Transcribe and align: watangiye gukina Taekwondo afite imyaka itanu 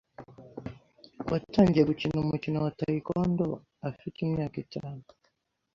watangiye 1.31 1.83
gukina 1.89 2.59
Taekwondo 2.79 3.47
afite 3.89 4.17
imyaka 4.25 4.55
itanu 4.65 5.03